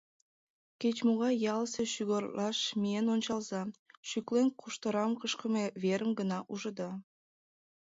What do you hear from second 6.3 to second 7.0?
ужыда.